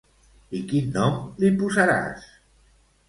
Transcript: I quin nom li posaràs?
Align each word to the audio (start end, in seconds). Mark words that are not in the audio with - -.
I 0.59 0.61
quin 0.71 0.89
nom 0.95 1.19
li 1.43 1.53
posaràs? 1.61 2.29